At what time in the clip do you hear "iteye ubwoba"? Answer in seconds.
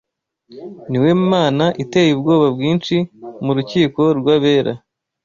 1.83-2.47